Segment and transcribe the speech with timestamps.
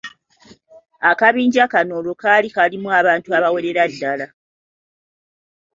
[1.11, 4.27] Akabinja kano olwo kaali kalimu abantu abawererako ddala.